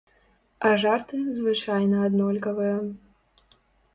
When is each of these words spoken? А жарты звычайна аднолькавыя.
А 0.69 0.71
жарты 0.83 1.19
звычайна 1.41 1.97
аднолькавыя. 2.07 2.75